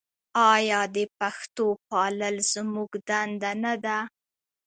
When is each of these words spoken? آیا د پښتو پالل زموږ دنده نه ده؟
آیا 0.53 0.79
د 0.95 0.97
پښتو 1.19 1.65
پالل 1.89 2.35
زموږ 2.53 2.89
دنده 3.09 3.51
نه 3.63 3.73
ده؟ 3.83 3.97